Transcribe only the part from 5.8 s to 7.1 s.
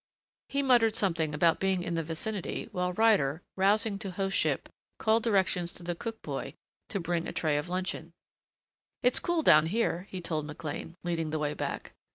the cook boy to